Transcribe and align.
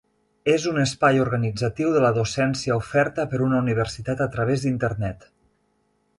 És 0.51 0.63
un 0.69 0.77
espai 0.83 1.19
organitzatiu 1.25 1.91
de 1.97 2.01
la 2.05 2.11
docència 2.15 2.79
oferta 2.81 3.27
per 3.35 3.43
una 3.49 3.61
universitat 3.67 4.27
a 4.27 4.31
través 4.39 4.65
d'Internet. 4.67 5.31